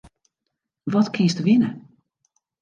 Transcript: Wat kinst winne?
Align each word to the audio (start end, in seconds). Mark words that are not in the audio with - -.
Wat 0.85 1.13
kinst 1.15 1.43
winne? 1.45 1.69